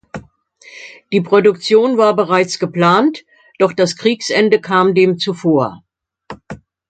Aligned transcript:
Die 1.13 1.21
Produktion 1.21 1.95
war 1.99 2.15
bereits 2.15 2.57
geplant, 2.57 3.23
doch 3.59 3.71
das 3.71 3.95
Kriegsende 3.95 4.59
kam 4.59 4.95
dem 4.95 5.19
zuvor. 5.19 5.83